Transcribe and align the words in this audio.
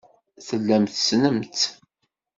Tellam 0.47 0.83
tessnem-tt. 0.87 1.59